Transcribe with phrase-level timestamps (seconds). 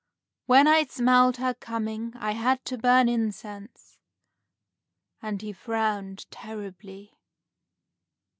[0.47, 3.99] When I smelled her coming, I had to burn incense;"
[5.21, 7.13] and he frowned terribly.